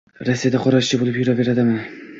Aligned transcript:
Rossiyada 0.29 0.61
qora 0.63 0.81
ishchi 0.87 1.01
bo‘lib 1.03 1.21
yuraveradimi? 1.23 1.79